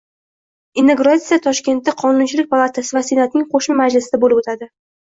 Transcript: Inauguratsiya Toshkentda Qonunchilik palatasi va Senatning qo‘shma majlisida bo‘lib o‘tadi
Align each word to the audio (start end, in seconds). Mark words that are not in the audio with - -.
Inauguratsiya 0.83 1.39
Toshkentda 1.47 1.95
Qonunchilik 2.01 2.51
palatasi 2.55 2.99
va 2.99 3.07
Senatning 3.13 3.49
qo‘shma 3.55 3.81
majlisida 3.85 4.27
bo‘lib 4.27 4.45
o‘tadi 4.47 4.75